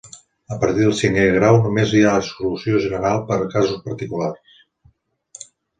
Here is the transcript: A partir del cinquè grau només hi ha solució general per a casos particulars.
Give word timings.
A 0.53 0.55
partir 0.61 0.85
del 0.87 0.95
cinquè 1.01 1.25
grau 1.35 1.59
només 1.67 1.93
hi 1.99 2.03
ha 2.07 2.15
solució 2.31 2.83
general 2.89 3.23
per 3.31 3.41
a 3.45 3.49
casos 3.55 3.87
particulars. 3.91 4.61